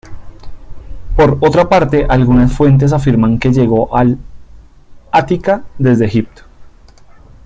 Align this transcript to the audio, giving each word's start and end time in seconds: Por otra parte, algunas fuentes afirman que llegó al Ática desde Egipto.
Por 1.15 1.37
otra 1.41 1.69
parte, 1.69 2.07
algunas 2.09 2.51
fuentes 2.51 2.91
afirman 2.91 3.37
que 3.37 3.51
llegó 3.53 3.95
al 3.95 4.17
Ática 5.11 5.63
desde 5.77 6.05
Egipto. 6.05 6.41